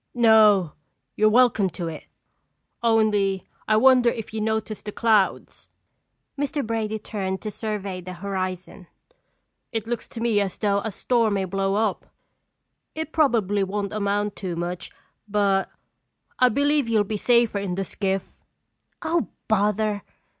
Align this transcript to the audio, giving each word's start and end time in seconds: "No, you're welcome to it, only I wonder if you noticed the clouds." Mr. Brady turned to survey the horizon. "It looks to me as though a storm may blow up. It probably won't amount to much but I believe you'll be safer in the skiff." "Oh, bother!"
"No, 0.15 0.71
you're 1.15 1.29
welcome 1.29 1.69
to 1.69 1.87
it, 1.87 2.07
only 2.81 3.43
I 3.67 3.77
wonder 3.77 4.09
if 4.09 4.33
you 4.33 4.41
noticed 4.41 4.85
the 4.85 4.91
clouds." 4.91 5.67
Mr. 6.35 6.65
Brady 6.65 6.97
turned 6.97 7.39
to 7.43 7.51
survey 7.51 8.01
the 8.01 8.13
horizon. 8.13 8.87
"It 9.71 9.85
looks 9.85 10.07
to 10.07 10.19
me 10.19 10.39
as 10.41 10.57
though 10.57 10.79
a 10.79 10.89
storm 10.89 11.35
may 11.35 11.45
blow 11.45 11.75
up. 11.75 12.07
It 12.95 13.11
probably 13.13 13.63
won't 13.63 13.93
amount 13.93 14.35
to 14.37 14.55
much 14.55 14.89
but 15.27 15.69
I 16.39 16.49
believe 16.49 16.89
you'll 16.89 17.03
be 17.03 17.15
safer 17.17 17.59
in 17.59 17.75
the 17.75 17.85
skiff." 17.85 18.41
"Oh, 19.03 19.27
bother!" 19.47 20.01